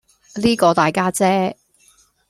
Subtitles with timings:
[0.41, 1.55] 呢個大家姐